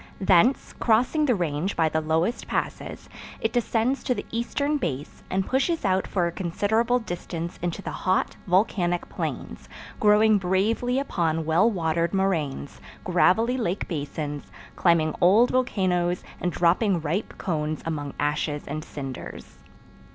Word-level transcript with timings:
Thence, 0.19 0.73
crossing 0.79 1.25
the 1.27 1.35
range 1.35 1.75
by 1.75 1.87
the 1.87 2.01
lowest 2.01 2.47
passes, 2.47 3.07
it 3.39 3.53
descends 3.53 4.03
to 4.05 4.15
the 4.15 4.25
eastern 4.31 4.77
base, 4.77 5.21
and 5.29 5.45
pushes 5.45 5.85
out 5.85 6.07
for 6.07 6.25
a 6.25 6.31
considerable 6.31 6.97
distance 6.97 7.59
into 7.61 7.83
the 7.83 7.91
hot, 7.91 8.35
volcanic 8.47 9.07
plains, 9.09 9.69
growing 9.99 10.39
bravely 10.39 10.97
upon 10.97 11.45
well 11.45 11.69
watered 11.69 12.15
moraines, 12.15 12.81
gravelly 13.03 13.57
lake 13.57 13.87
basins, 13.87 14.51
climbing 14.75 15.13
old 15.21 15.51
volcanoes 15.51 16.23
and 16.39 16.51
dropping 16.51 16.99
ripe 16.99 17.37
cones 17.37 17.83
among 17.85 18.15
ashes 18.19 18.63
and 18.67 18.83
cinders. 18.83 19.59